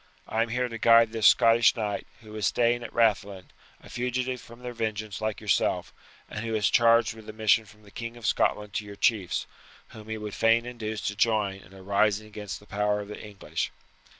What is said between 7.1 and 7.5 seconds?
with a